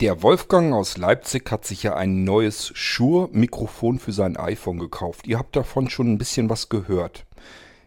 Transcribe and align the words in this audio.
Der 0.00 0.22
Wolfgang 0.22 0.74
aus 0.74 0.96
Leipzig 0.96 1.50
hat 1.50 1.64
sich 1.64 1.82
ja 1.82 1.94
ein 1.94 2.22
neues 2.22 2.70
Shure-Mikrofon 2.72 3.98
für 3.98 4.12
sein 4.12 4.36
iPhone 4.36 4.78
gekauft. 4.78 5.26
Ihr 5.26 5.40
habt 5.40 5.56
davon 5.56 5.90
schon 5.90 6.12
ein 6.12 6.18
bisschen 6.18 6.48
was 6.48 6.68
gehört. 6.68 7.26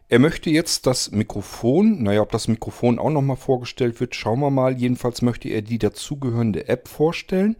Er 0.09 0.19
möchte 0.19 0.49
jetzt 0.49 0.87
das 0.87 1.11
Mikrofon, 1.11 2.03
naja, 2.03 2.21
ob 2.21 2.29
das 2.33 2.49
Mikrofon 2.49 2.99
auch 2.99 3.11
nochmal 3.11 3.37
vorgestellt 3.37 4.01
wird, 4.01 4.13
schauen 4.13 4.41
wir 4.41 4.49
mal. 4.49 4.77
Jedenfalls 4.77 5.21
möchte 5.21 5.47
er 5.47 5.61
die 5.61 5.79
dazugehörende 5.79 6.67
App 6.67 6.89
vorstellen. 6.89 7.55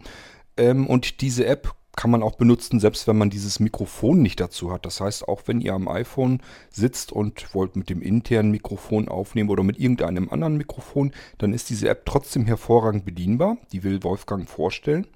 Ähm, 0.58 0.86
und 0.86 1.22
diese 1.22 1.46
App 1.46 1.74
kann 1.94 2.10
man 2.10 2.22
auch 2.22 2.36
benutzen, 2.36 2.80
selbst 2.80 3.06
wenn 3.06 3.18
man 3.18 3.28
dieses 3.28 3.60
Mikrofon 3.60 4.22
nicht 4.22 4.40
dazu 4.40 4.72
hat. 4.72 4.86
Das 4.86 5.00
heißt, 5.00 5.28
auch 5.28 5.42
wenn 5.46 5.60
ihr 5.60 5.74
am 5.74 5.88
iPhone 5.88 6.40
sitzt 6.70 7.12
und 7.12 7.54
wollt 7.54 7.76
mit 7.76 7.90
dem 7.90 8.00
internen 8.00 8.50
Mikrofon 8.50 9.08
aufnehmen 9.08 9.50
oder 9.50 9.62
mit 9.62 9.78
irgendeinem 9.78 10.30
anderen 10.30 10.56
Mikrofon, 10.56 11.12
dann 11.38 11.52
ist 11.52 11.68
diese 11.68 11.88
App 11.88 12.06
trotzdem 12.06 12.46
hervorragend 12.46 13.04
bedienbar. 13.04 13.58
Die 13.72 13.84
will 13.84 14.02
Wolfgang 14.02 14.48
vorstellen. 14.48 15.06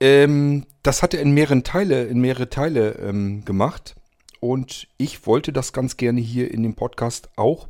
Ähm, 0.00 0.66
das 0.82 1.02
hat 1.02 1.12
er 1.12 1.20
in 1.20 1.32
mehreren 1.32 1.64
Teile, 1.64 2.04
in 2.04 2.20
mehrere 2.20 2.48
Teile 2.48 2.92
ähm, 2.92 3.44
gemacht. 3.44 3.94
Und 4.40 4.88
ich 4.96 5.26
wollte 5.26 5.52
das 5.52 5.72
ganz 5.72 5.96
gerne 5.98 6.20
hier 6.20 6.50
in 6.50 6.62
dem 6.62 6.74
Podcast 6.74 7.28
auch 7.36 7.68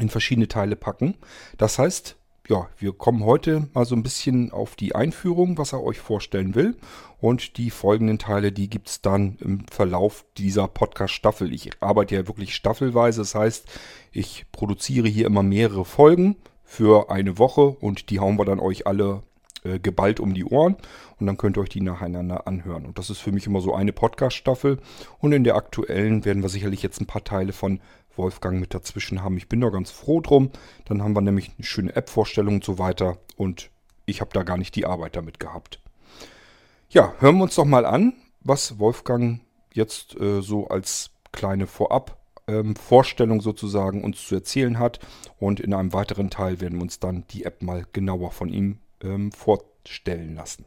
in 0.00 0.08
verschiedene 0.08 0.48
Teile 0.48 0.76
packen. 0.76 1.16
Das 1.58 1.78
heißt, 1.78 2.17
ja, 2.48 2.66
wir 2.78 2.92
kommen 2.92 3.24
heute 3.24 3.68
mal 3.74 3.84
so 3.84 3.94
ein 3.94 4.02
bisschen 4.02 4.52
auf 4.52 4.74
die 4.74 4.94
Einführung, 4.94 5.58
was 5.58 5.74
er 5.74 5.82
euch 5.82 5.98
vorstellen 5.98 6.54
will. 6.54 6.76
Und 7.20 7.58
die 7.58 7.70
folgenden 7.70 8.18
Teile, 8.18 8.52
die 8.52 8.70
gibt 8.70 8.88
es 8.88 9.02
dann 9.02 9.36
im 9.40 9.66
Verlauf 9.70 10.24
dieser 10.38 10.66
Podcast-Staffel. 10.66 11.52
Ich 11.52 11.70
arbeite 11.80 12.14
ja 12.14 12.26
wirklich 12.26 12.54
staffelweise. 12.54 13.20
Das 13.20 13.34
heißt, 13.34 13.66
ich 14.12 14.46
produziere 14.50 15.08
hier 15.08 15.26
immer 15.26 15.42
mehrere 15.42 15.84
Folgen 15.84 16.36
für 16.64 17.10
eine 17.10 17.38
Woche 17.38 17.68
und 17.68 18.08
die 18.08 18.18
hauen 18.18 18.38
wir 18.38 18.46
dann 18.46 18.60
euch 18.60 18.86
alle 18.86 19.22
äh, 19.64 19.78
geballt 19.78 20.20
um 20.20 20.32
die 20.32 20.44
Ohren 20.44 20.76
und 21.18 21.26
dann 21.26 21.36
könnt 21.36 21.58
ihr 21.58 21.62
euch 21.62 21.68
die 21.68 21.80
nacheinander 21.80 22.46
anhören. 22.46 22.86
Und 22.86 22.98
das 22.98 23.10
ist 23.10 23.18
für 23.18 23.32
mich 23.32 23.46
immer 23.46 23.60
so 23.60 23.74
eine 23.74 23.92
Podcast-Staffel. 23.92 24.78
Und 25.18 25.32
in 25.32 25.44
der 25.44 25.56
aktuellen 25.56 26.24
werden 26.24 26.42
wir 26.42 26.48
sicherlich 26.48 26.82
jetzt 26.82 27.00
ein 27.00 27.06
paar 27.06 27.24
Teile 27.24 27.52
von 27.52 27.80
Wolfgang 28.18 28.60
mit 28.60 28.74
dazwischen 28.74 29.22
haben. 29.22 29.36
Ich 29.36 29.48
bin 29.48 29.60
da 29.60 29.70
ganz 29.70 29.90
froh 29.90 30.20
drum. 30.20 30.50
Dann 30.84 31.02
haben 31.02 31.14
wir 31.14 31.20
nämlich 31.22 31.52
eine 31.56 31.64
schöne 31.64 31.96
App-Vorstellung 31.96 32.56
und 32.56 32.64
so 32.64 32.78
weiter. 32.78 33.18
Und 33.36 33.70
ich 34.04 34.20
habe 34.20 34.30
da 34.34 34.42
gar 34.42 34.58
nicht 34.58 34.74
die 34.74 34.86
Arbeit 34.86 35.16
damit 35.16 35.40
gehabt. 35.40 35.80
Ja, 36.90 37.14
hören 37.20 37.36
wir 37.36 37.44
uns 37.44 37.54
doch 37.54 37.64
mal 37.64 37.86
an, 37.86 38.14
was 38.40 38.78
Wolfgang 38.78 39.40
jetzt 39.72 40.18
äh, 40.20 40.40
so 40.40 40.68
als 40.68 41.10
kleine 41.32 41.66
Vorab 41.66 42.18
ähm, 42.48 42.74
sozusagen 43.40 44.02
uns 44.02 44.26
zu 44.26 44.34
erzählen 44.34 44.78
hat. 44.78 44.98
Und 45.38 45.60
in 45.60 45.74
einem 45.74 45.92
weiteren 45.92 46.30
Teil 46.30 46.60
werden 46.60 46.78
wir 46.78 46.82
uns 46.82 46.98
dann 46.98 47.24
die 47.30 47.44
App 47.44 47.62
mal 47.62 47.84
genauer 47.92 48.32
von 48.32 48.48
ihm 48.48 48.78
ähm, 49.02 49.30
vorstellen 49.32 50.34
lassen. 50.34 50.64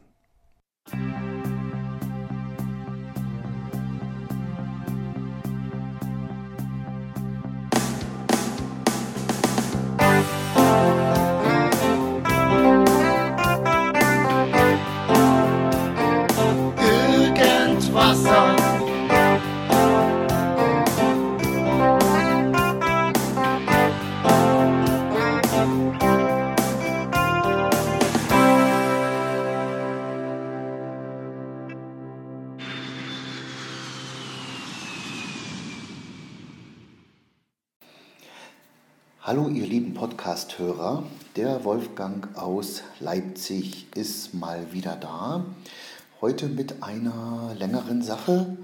Hallo 39.32 39.48
ihr 39.48 39.66
lieben 39.66 39.94
Podcast-Hörer, 39.94 41.04
der 41.36 41.64
Wolfgang 41.64 42.36
aus 42.36 42.82
Leipzig 43.00 43.86
ist 43.96 44.34
mal 44.34 44.74
wieder 44.74 44.94
da. 44.94 45.46
Heute 46.20 46.48
mit 46.48 46.82
einer 46.82 47.56
längeren 47.58 48.02
Sache. 48.02 48.58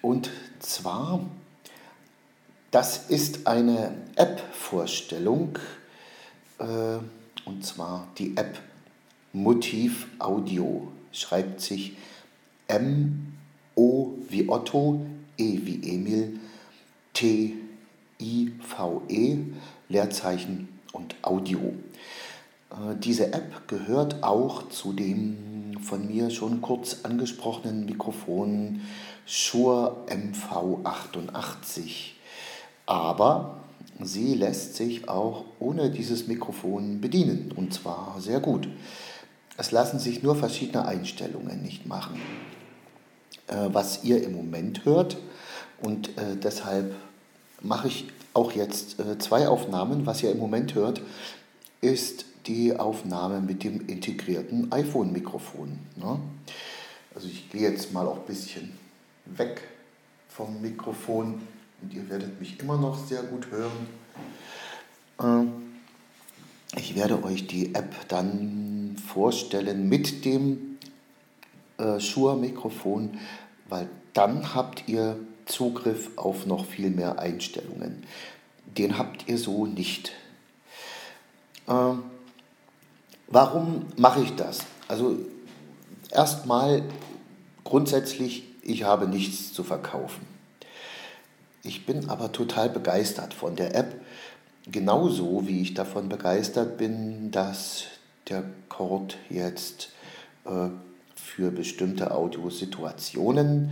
Und 0.00 0.30
zwar, 0.60 1.26
das 2.70 3.10
ist 3.10 3.48
eine 3.48 3.92
App-Vorstellung. 4.14 5.58
Äh, 6.60 6.98
und 7.44 7.66
zwar 7.66 8.06
die 8.18 8.36
App 8.36 8.56
Motiv 9.32 10.06
Audio, 10.20 10.92
schreibt 11.10 11.60
sich 11.60 11.96
M-O 12.68 14.12
wie 14.28 14.48
Otto, 14.48 15.04
E 15.36 15.58
wie 15.64 15.92
Emil, 15.92 16.38
T-I-V-E 17.14 17.58
Leerzeichen 19.88 20.68
und 20.92 21.14
Audio. 21.22 21.74
Äh, 22.70 22.96
diese 22.98 23.32
App 23.32 23.68
gehört 23.68 24.22
auch 24.22 24.68
zu 24.68 24.92
dem 24.92 25.78
von 25.82 26.08
mir 26.08 26.30
schon 26.30 26.60
kurz 26.60 26.98
angesprochenen 27.04 27.84
Mikrofon 27.84 28.80
Shure 29.26 29.96
MV88. 30.08 32.12
Aber 32.86 33.60
sie 34.00 34.34
lässt 34.34 34.76
sich 34.76 35.08
auch 35.08 35.44
ohne 35.60 35.90
dieses 35.90 36.26
Mikrofon 36.26 37.00
bedienen 37.00 37.52
und 37.54 37.74
zwar 37.74 38.16
sehr 38.18 38.40
gut. 38.40 38.68
Es 39.56 39.72
lassen 39.72 39.98
sich 39.98 40.22
nur 40.22 40.36
verschiedene 40.36 40.86
Einstellungen 40.86 41.62
nicht 41.62 41.86
machen. 41.86 42.20
Äh, 43.48 43.68
was 43.72 44.04
ihr 44.04 44.22
im 44.22 44.32
Moment 44.32 44.84
hört 44.84 45.16
und 45.80 46.16
äh, 46.18 46.36
deshalb 46.36 46.94
mache 47.60 47.88
ich 47.88 48.06
auch 48.38 48.52
jetzt 48.52 49.00
äh, 49.00 49.18
zwei 49.18 49.48
Aufnahmen. 49.48 50.06
Was 50.06 50.22
ihr 50.22 50.30
im 50.30 50.38
Moment 50.38 50.76
hört, 50.76 51.02
ist 51.80 52.24
die 52.46 52.76
Aufnahme 52.76 53.40
mit 53.40 53.64
dem 53.64 53.86
integrierten 53.88 54.70
iPhone-Mikrofon. 54.70 55.78
Ne? 55.96 56.20
Also 57.14 57.26
ich 57.26 57.50
gehe 57.50 57.68
jetzt 57.68 57.92
mal 57.92 58.06
auch 58.06 58.18
ein 58.18 58.26
bisschen 58.26 58.78
weg 59.26 59.62
vom 60.28 60.62
Mikrofon 60.62 61.42
und 61.82 61.92
ihr 61.92 62.08
werdet 62.08 62.38
mich 62.40 62.60
immer 62.60 62.78
noch 62.78 62.96
sehr 63.06 63.24
gut 63.24 63.48
hören. 63.50 63.88
Äh, 65.20 66.78
ich 66.78 66.94
werde 66.94 67.24
euch 67.24 67.48
die 67.48 67.74
App 67.74 67.92
dann 68.06 68.96
vorstellen 69.12 69.88
mit 69.88 70.24
dem 70.24 70.78
äh, 71.78 71.98
Shure-Mikrofon, 71.98 73.18
weil 73.68 73.88
dann 74.12 74.54
habt 74.54 74.88
ihr 74.88 75.16
Zugriff 75.48 76.10
auf 76.16 76.46
noch 76.46 76.64
viel 76.64 76.90
mehr 76.90 77.18
Einstellungen. 77.18 78.04
Den 78.66 78.98
habt 78.98 79.28
ihr 79.28 79.38
so 79.38 79.66
nicht. 79.66 80.12
Äh, 81.66 81.94
warum 83.26 83.86
mache 83.96 84.22
ich 84.22 84.36
das? 84.36 84.60
Also 84.86 85.18
erstmal 86.10 86.82
grundsätzlich, 87.64 88.44
ich 88.62 88.84
habe 88.84 89.08
nichts 89.08 89.52
zu 89.52 89.64
verkaufen. 89.64 90.26
Ich 91.62 91.86
bin 91.86 92.08
aber 92.08 92.32
total 92.32 92.70
begeistert 92.70 93.34
von 93.34 93.56
der 93.56 93.74
App, 93.74 94.00
genauso 94.70 95.46
wie 95.46 95.60
ich 95.60 95.74
davon 95.74 96.08
begeistert 96.08 96.78
bin, 96.78 97.30
dass 97.30 97.84
der 98.28 98.44
Cord 98.68 99.16
jetzt 99.28 99.90
äh, 100.44 100.68
für 101.34 101.50
bestimmte 101.50 102.10
Audiosituationen 102.10 103.70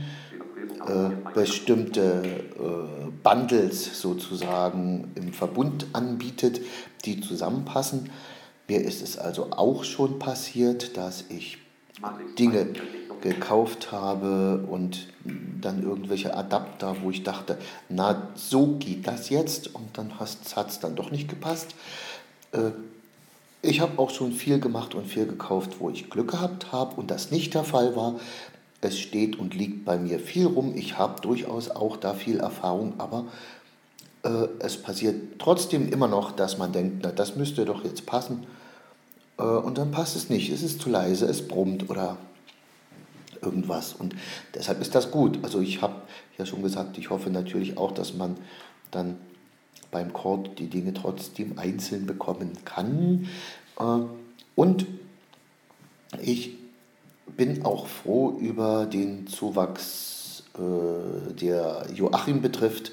äh, 0.86 1.32
bestimmte 1.34 2.22
äh, 2.22 3.10
Bundles 3.22 4.00
sozusagen 4.00 5.10
im 5.14 5.32
Verbund 5.32 5.86
anbietet, 5.92 6.60
die 7.04 7.20
zusammenpassen. 7.20 8.10
Mir 8.68 8.82
ist 8.82 9.02
es 9.02 9.18
also 9.18 9.52
auch 9.52 9.84
schon 9.84 10.18
passiert, 10.18 10.96
dass 10.96 11.24
ich 11.28 11.58
Dinge 12.38 12.68
gekauft 13.20 13.90
habe 13.90 14.66
und 14.68 15.08
dann 15.60 15.82
irgendwelche 15.82 16.36
Adapter, 16.36 16.96
wo 17.02 17.10
ich 17.10 17.22
dachte, 17.22 17.58
na, 17.88 18.30
so 18.34 18.76
geht 18.78 19.06
das 19.06 19.30
jetzt 19.30 19.74
und 19.74 19.96
dann 19.98 20.18
hat 20.18 20.68
es 20.68 20.78
dann 20.78 20.94
doch 20.94 21.10
nicht 21.10 21.28
gepasst. 21.28 21.74
Äh, 22.52 22.70
ich 23.66 23.80
habe 23.80 23.98
auch 23.98 24.10
schon 24.10 24.32
viel 24.32 24.60
gemacht 24.60 24.94
und 24.94 25.06
viel 25.06 25.26
gekauft, 25.26 25.76
wo 25.78 25.90
ich 25.90 26.10
Glück 26.10 26.30
gehabt 26.30 26.72
habe 26.72 26.96
und 26.96 27.10
das 27.10 27.30
nicht 27.30 27.54
der 27.54 27.64
Fall 27.64 27.96
war. 27.96 28.18
Es 28.80 28.98
steht 28.98 29.38
und 29.38 29.54
liegt 29.54 29.84
bei 29.84 29.98
mir 29.98 30.18
viel 30.18 30.46
rum. 30.46 30.74
Ich 30.76 30.98
habe 30.98 31.20
durchaus 31.20 31.70
auch 31.70 31.96
da 31.96 32.14
viel 32.14 32.40
Erfahrung, 32.40 32.94
aber 32.98 33.26
äh, 34.22 34.48
es 34.58 34.76
passiert 34.76 35.38
trotzdem 35.38 35.88
immer 35.92 36.08
noch, 36.08 36.32
dass 36.32 36.58
man 36.58 36.72
denkt, 36.72 36.98
na, 37.02 37.10
das 37.10 37.36
müsste 37.36 37.64
doch 37.64 37.84
jetzt 37.84 38.06
passen. 38.06 38.46
Äh, 39.38 39.42
und 39.42 39.78
dann 39.78 39.90
passt 39.90 40.16
es 40.16 40.28
nicht. 40.28 40.50
Es 40.50 40.62
ist 40.62 40.80
zu 40.80 40.90
leise, 40.90 41.26
es 41.26 41.46
brummt 41.46 41.88
oder 41.90 42.16
irgendwas. 43.42 43.94
Und 43.94 44.14
deshalb 44.54 44.80
ist 44.80 44.94
das 44.94 45.10
gut. 45.10 45.38
Also 45.42 45.60
ich 45.60 45.82
habe 45.82 46.02
ja 46.38 46.46
schon 46.46 46.62
gesagt, 46.62 46.98
ich 46.98 47.10
hoffe 47.10 47.30
natürlich 47.30 47.78
auch, 47.78 47.92
dass 47.92 48.14
man 48.14 48.36
dann 48.90 49.16
beim 49.90 50.12
Chord 50.12 50.58
die 50.58 50.68
Dinge 50.68 50.94
trotzdem 50.94 51.58
einzeln 51.58 52.06
bekommen 52.06 52.52
kann. 52.64 53.28
Äh, 53.78 54.00
und 54.54 54.86
ich 56.22 56.56
bin 57.36 57.64
auch 57.64 57.86
froh 57.86 58.36
über 58.40 58.86
den 58.86 59.26
Zuwachs, 59.26 60.44
äh, 60.54 61.34
der 61.34 61.86
Joachim 61.94 62.40
betrifft, 62.40 62.92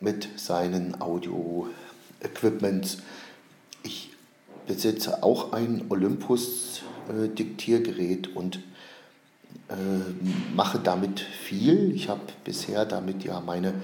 mit 0.00 0.28
seinen 0.36 1.00
Audio-Equipments. 1.00 2.98
Ich 3.82 4.10
besitze 4.66 5.22
auch 5.22 5.52
ein 5.52 5.84
Olympus-Diktiergerät 5.88 8.34
und 8.34 8.56
äh, 9.68 9.74
mache 10.54 10.78
damit 10.78 11.20
viel. 11.20 11.94
Ich 11.94 12.08
habe 12.08 12.20
bisher 12.44 12.84
damit 12.84 13.24
ja 13.24 13.40
meine 13.40 13.74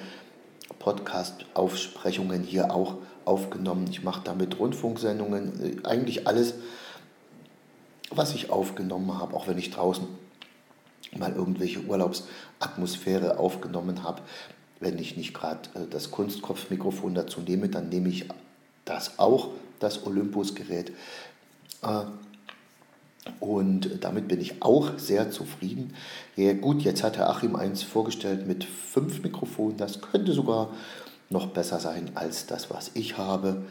Podcast-Aufsprechungen 0.80 2.42
hier 2.42 2.74
auch 2.74 2.96
aufgenommen. 3.24 3.86
Ich 3.88 4.02
mache 4.02 4.22
damit 4.24 4.58
Rundfunksendungen, 4.58 5.82
äh, 5.84 5.86
eigentlich 5.86 6.26
alles, 6.26 6.54
was 8.10 8.34
ich 8.34 8.50
aufgenommen 8.50 9.16
habe, 9.18 9.36
auch 9.36 9.46
wenn 9.46 9.58
ich 9.58 9.70
draußen 9.70 10.08
mal 11.16 11.32
irgendwelche 11.32 11.80
Urlaubsatmosphäre 11.80 13.38
aufgenommen 13.38 14.02
habe. 14.02 14.22
Wenn 14.80 14.98
ich 14.98 15.16
nicht 15.16 15.34
gerade 15.34 15.68
äh, 15.74 15.86
das 15.88 16.10
Kunstkopfmikrofon 16.10 17.14
dazu 17.14 17.40
nehme, 17.40 17.68
dann 17.68 17.88
nehme 17.88 18.08
ich 18.08 18.28
das 18.84 19.18
auch, 19.18 19.50
das 19.78 20.04
Olympus-Gerät. 20.06 20.92
Und 23.38 24.02
damit 24.02 24.28
bin 24.28 24.40
ich 24.40 24.62
auch 24.62 24.98
sehr 24.98 25.30
zufrieden. 25.30 25.94
Ja, 26.36 26.54
gut, 26.54 26.82
jetzt 26.82 27.02
hat 27.02 27.18
Herr 27.18 27.30
Achim 27.30 27.54
eins 27.54 27.82
vorgestellt 27.82 28.46
mit 28.46 28.64
fünf 28.64 29.22
Mikrofonen. 29.22 29.76
Das 29.76 30.00
könnte 30.00 30.32
sogar 30.32 30.70
noch 31.28 31.48
besser 31.48 31.80
sein 31.80 32.10
als 32.14 32.46
das, 32.46 32.70
was 32.70 32.90
ich 32.94 33.18
habe. 33.18 33.64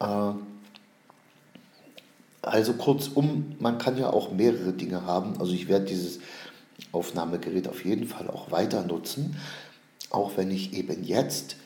Äh, 0.00 0.32
also 2.42 2.72
kurzum, 2.74 3.54
man 3.60 3.78
kann 3.78 3.96
ja 3.96 4.10
auch 4.10 4.32
mehrere 4.32 4.72
Dinge 4.72 5.04
haben. 5.06 5.38
Also 5.38 5.52
ich 5.52 5.68
werde 5.68 5.86
dieses 5.86 6.20
Aufnahmegerät 6.90 7.68
auf 7.68 7.84
jeden 7.84 8.06
Fall 8.06 8.28
auch 8.28 8.50
weiter 8.50 8.82
nutzen, 8.82 9.36
auch 10.10 10.36
wenn 10.36 10.50
ich 10.50 10.72
eben 10.74 11.04
jetzt 11.04 11.56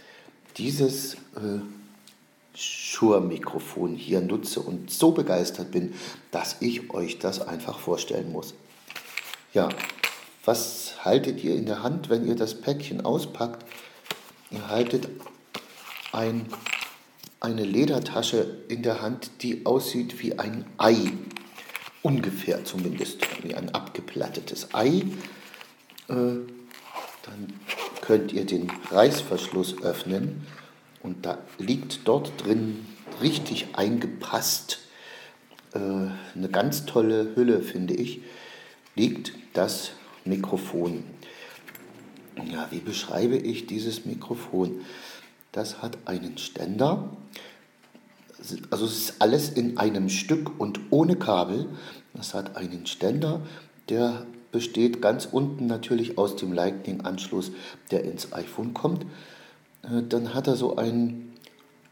dieses 0.58 1.14
äh, 1.14 1.60
Shure-Mikrofon 2.56 3.94
hier 3.94 4.20
nutze 4.20 4.60
und 4.60 4.90
so 4.90 5.12
begeistert 5.12 5.70
bin, 5.70 5.94
dass 6.30 6.56
ich 6.60 6.90
euch 6.90 7.18
das 7.18 7.46
einfach 7.46 7.78
vorstellen 7.78 8.32
muss. 8.32 8.54
Ja, 9.52 9.68
was 10.44 11.04
haltet 11.04 11.42
ihr 11.44 11.54
in 11.54 11.66
der 11.66 11.82
Hand, 11.82 12.08
wenn 12.08 12.26
ihr 12.26 12.36
das 12.36 12.60
Päckchen 12.60 13.04
auspackt? 13.04 13.64
Ihr 14.50 14.68
haltet 14.68 15.08
ein, 16.12 16.46
eine 17.40 17.64
Ledertasche 17.64 18.58
in 18.68 18.82
der 18.82 19.02
Hand, 19.02 19.42
die 19.42 19.66
aussieht 19.66 20.22
wie 20.22 20.38
ein 20.38 20.64
Ei. 20.78 21.12
Ungefähr 22.02 22.64
zumindest, 22.64 23.26
wie 23.42 23.54
ein 23.54 23.74
abgeplattetes 23.74 24.72
Ei. 24.72 25.02
Äh, 26.08 26.38
dann 27.22 27.52
könnt 28.00 28.32
ihr 28.32 28.46
den 28.46 28.70
Reißverschluss 28.90 29.82
öffnen 29.82 30.46
und 31.06 31.24
da 31.24 31.38
liegt 31.58 32.00
dort 32.04 32.32
drin 32.44 32.84
richtig 33.22 33.68
eingepasst, 33.74 34.80
äh, 35.72 35.78
eine 35.78 36.48
ganz 36.50 36.84
tolle 36.84 37.36
Hülle, 37.36 37.62
finde 37.62 37.94
ich, 37.94 38.22
liegt 38.96 39.32
das 39.54 39.92
Mikrofon. 40.24 41.04
Ja, 42.50 42.66
wie 42.70 42.80
beschreibe 42.80 43.36
ich 43.36 43.66
dieses 43.66 44.04
Mikrofon? 44.04 44.80
Das 45.52 45.80
hat 45.80 45.96
einen 46.06 46.36
Ständer, 46.36 47.16
also 48.70 48.84
es 48.84 48.98
ist 48.98 49.14
alles 49.20 49.48
in 49.48 49.78
einem 49.78 50.08
Stück 50.08 50.60
und 50.60 50.80
ohne 50.90 51.16
Kabel. 51.16 51.66
Das 52.14 52.34
hat 52.34 52.56
einen 52.56 52.86
Ständer, 52.86 53.40
der 53.88 54.26
besteht 54.52 55.00
ganz 55.00 55.26
unten 55.30 55.66
natürlich 55.66 56.18
aus 56.18 56.36
dem 56.36 56.52
Lightning-Anschluss, 56.52 57.52
der 57.90 58.04
ins 58.04 58.32
iPhone 58.32 58.74
kommt. 58.74 59.06
Äh, 59.86 60.02
dann 60.08 60.34
hat 60.34 60.46
er 60.46 60.56
so 60.56 60.76
einen, 60.76 61.34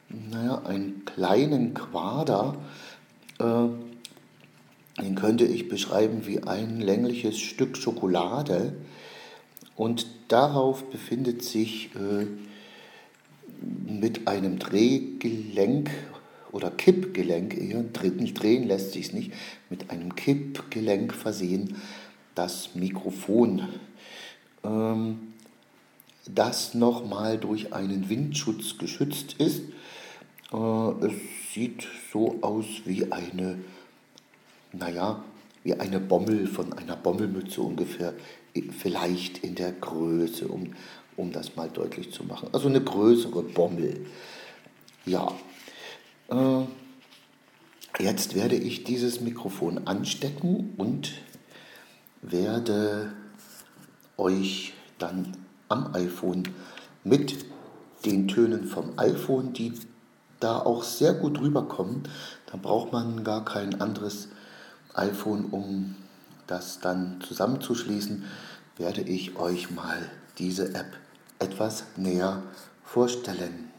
naja, 0.09 0.63
einen 0.65 1.05
kleinen 1.05 1.75
Quader, 1.75 2.57
äh, 3.39 3.69
den 5.03 5.17
könnte 5.17 5.45
ich 5.45 5.69
beschreiben 5.69 6.27
wie 6.27 6.43
ein 6.45 6.81
längliches 6.81 7.39
Stück 7.39 7.77
Schokolade. 7.77 8.75
Und 9.77 10.07
darauf 10.29 10.85
befindet 10.85 11.43
sich 11.43 11.91
äh, 11.97 12.27
mit 13.91 14.29
einem 14.29 14.61
Drehgelenk 14.61 15.91
oder 16.53 16.71
Kippgelenk, 16.71 17.57
eher 17.57 17.83
drehen 17.83 18.69
lässt 18.69 18.93
sich 18.93 19.13
nicht, 19.13 19.33
mit 19.69 19.91
einem 19.91 20.15
Kippgelenk 20.15 21.13
versehen 21.13 21.77
das 22.37 22.77
Mikrofon. 22.77 23.69
Ähm, 24.63 25.34
das 26.27 26.75
nochmal 26.75 27.39
durch 27.39 27.73
einen 27.73 28.09
Windschutz 28.09 28.79
geschützt 28.79 29.35
ist. 29.39 29.63
Äh, 30.53 31.07
es 31.07 31.13
sieht 31.53 31.87
so 32.13 32.39
aus 32.41 32.67
wie 32.85 33.11
eine, 33.13 33.59
naja, 34.73 35.23
wie 35.63 35.75
eine 35.75 36.01
Bommel 36.01 36.47
von 36.47 36.73
einer 36.73 36.97
Bommelmütze 36.97 37.61
ungefähr, 37.61 38.15
vielleicht 38.79 39.39
in 39.39 39.55
der 39.55 39.73
Größe, 39.73 40.49
um, 40.49 40.75
um 41.17 41.33
das 41.33 41.57
mal 41.57 41.69
deutlich 41.69 42.13
zu 42.13 42.25
machen. 42.25 42.49
Also 42.53 42.69
eine 42.69 42.83
größere 42.83 43.43
Bommel. 43.43 44.07
Ja. 45.07 45.33
Äh, 46.31 48.03
jetzt 48.03 48.35
werde 48.35 48.57
ich 48.57 48.85
dieses 48.85 49.21
Mikrofon 49.21 49.87
anstecken 49.87 50.75
und 50.77 51.13
werde 52.23 53.13
euch 54.17 54.73
dann 54.99 55.44
am 55.75 55.95
iPhone 55.95 56.45
mit 57.03 57.45
den 58.05 58.29
Tönen 58.29 58.65
vom 58.65 58.97
iPhone, 58.97 59.53
die 59.53 59.73
da 60.39 60.59
auch 60.59 60.85
sehr 60.85 61.15
gut 61.15 61.41
rüberkommen. 61.41 62.05
Da 62.47 62.57
braucht 62.57 62.93
man 62.93 63.25
gar 63.25 63.45
kein 63.45 63.81
anderes 63.81 64.29
iPhone, 64.95 65.47
um 65.51 65.97
das 66.47 66.79
dann 66.81 67.21
zusammenzuschließen, 67.27 68.25
werde 68.77 69.03
ich 69.03 69.37
euch 69.37 69.71
mal 69.71 70.11
diese 70.39 70.75
App 70.75 70.97
etwas 71.39 71.85
näher 71.97 72.43
vorstellen. 72.85 73.71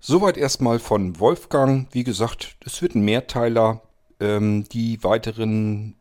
Soweit 0.00 0.38
erstmal 0.38 0.78
von 0.78 1.20
Wolfgang. 1.20 1.88
Wie 1.92 2.04
gesagt, 2.04 2.56
es 2.64 2.80
wird 2.80 2.94
ein 2.94 3.02
Mehrteiler. 3.02 3.82
Ähm, 4.20 4.64
die 4.72 5.02
weiteren 5.04 5.94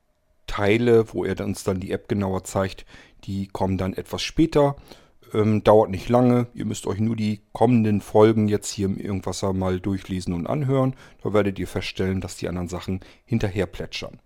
Teile, 0.47 1.13
wo 1.13 1.23
er 1.23 1.39
uns 1.43 1.63
dann 1.63 1.79
die 1.79 1.91
App 1.91 2.07
genauer 2.07 2.43
zeigt, 2.43 2.85
die 3.23 3.47
kommen 3.47 3.77
dann 3.77 3.93
etwas 3.93 4.21
später. 4.21 4.75
Ähm, 5.33 5.63
dauert 5.63 5.89
nicht 5.89 6.09
lange. 6.09 6.47
Ihr 6.53 6.65
müsst 6.65 6.87
euch 6.87 6.99
nur 6.99 7.15
die 7.15 7.41
kommenden 7.51 8.01
Folgen 8.01 8.47
jetzt 8.47 8.71
hier 8.71 8.85
im 8.85 8.97
Irgendwasser 8.97 9.53
mal 9.53 9.79
durchlesen 9.79 10.33
und 10.33 10.47
anhören. 10.47 10.95
Da 11.23 11.33
werdet 11.33 11.59
ihr 11.59 11.67
feststellen, 11.67 12.21
dass 12.21 12.37
die 12.37 12.47
anderen 12.47 12.69
Sachen 12.69 13.01
hinterher 13.25 13.65
plätschern. 13.65 14.19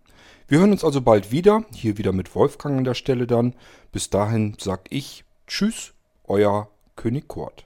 Wir 0.48 0.60
hören 0.60 0.72
uns 0.72 0.84
also 0.84 1.02
bald 1.02 1.32
wieder. 1.32 1.64
Hier 1.74 1.98
wieder 1.98 2.12
mit 2.12 2.36
Wolfgang 2.36 2.78
an 2.78 2.84
der 2.84 2.94
Stelle 2.94 3.26
dann. 3.26 3.56
Bis 3.92 4.10
dahin 4.10 4.56
sag 4.60 4.82
ich 4.90 5.24
Tschüss, 5.48 5.94
euer 6.26 6.70
König 6.96 7.28
Kurt. 7.28 7.66